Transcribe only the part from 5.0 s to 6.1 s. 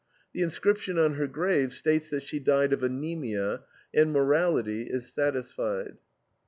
satisfied.